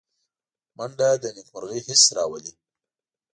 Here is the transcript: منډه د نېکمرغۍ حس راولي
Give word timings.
منډه 0.77 1.07
د 1.21 1.23
نېکمرغۍ 1.35 1.79
حس 1.87 2.03
راولي 2.15 2.53